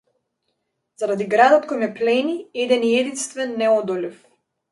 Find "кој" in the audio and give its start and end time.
1.71-1.81